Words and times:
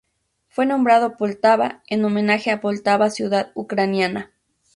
Fue 0.47 0.65
nombrado 0.65 1.15
Poltava 1.15 1.83
en 1.85 2.03
homenaje 2.03 2.49
a 2.49 2.59
Poltava 2.59 3.11
ciudad 3.11 3.51
ucraniana. 3.53 4.31